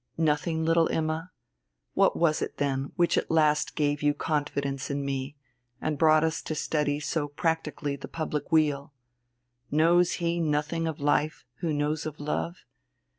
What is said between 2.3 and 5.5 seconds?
it, then, which at last gave you confidence in me,